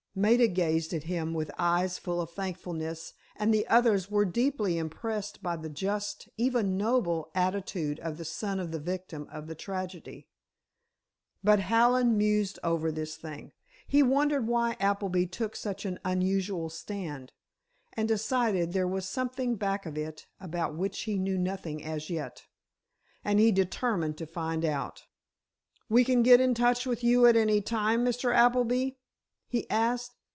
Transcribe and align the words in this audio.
Maida 0.13 0.49
gazed 0.49 0.93
at 0.93 1.03
him 1.05 1.33
with 1.33 1.49
eyes 1.57 1.97
full 1.97 2.19
of 2.19 2.29
thankfulness, 2.31 3.13
and 3.37 3.53
the 3.53 3.65
others 3.67 4.11
were 4.11 4.25
deeply 4.25 4.77
impressed 4.77 5.41
by 5.41 5.55
the 5.55 5.69
just, 5.69 6.27
even 6.35 6.75
noble, 6.75 7.31
attitude 7.33 7.97
of 8.01 8.17
the 8.17 8.25
son 8.25 8.59
of 8.59 8.71
the 8.73 8.79
victim 8.81 9.25
of 9.31 9.47
the 9.47 9.55
tragedy. 9.55 10.27
But 11.45 11.61
Hallen 11.61 12.17
mused 12.17 12.59
over 12.61 12.91
this 12.91 13.15
thing. 13.15 13.53
He 13.87 14.03
wondered 14.03 14.47
why 14.49 14.75
Appleby 14.81 15.27
took 15.27 15.55
such 15.55 15.85
an 15.85 15.97
unusual 16.03 16.69
stand, 16.69 17.31
and 17.93 18.05
decided 18.09 18.73
there 18.73 18.85
was 18.89 19.07
something 19.07 19.55
back 19.55 19.85
of 19.85 19.97
it 19.97 20.27
about 20.41 20.75
which 20.75 21.03
he 21.03 21.17
knew 21.17 21.37
nothing 21.37 21.81
as 21.85 22.09
yet. 22.09 22.47
And 23.23 23.39
he 23.39 23.49
determined 23.53 24.17
to 24.17 24.25
find 24.25 24.65
out. 24.65 25.05
"We 25.87 26.03
can 26.03 26.21
get 26.21 26.41
in 26.41 26.53
touch 26.53 26.85
with 26.85 27.01
you 27.01 27.27
at 27.27 27.37
any 27.37 27.61
time, 27.61 28.03
Mr. 28.03 28.35
Appleby?" 28.35 28.97
he 29.53 29.69
asked. 29.69 30.13